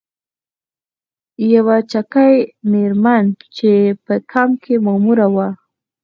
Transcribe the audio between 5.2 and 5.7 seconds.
وه.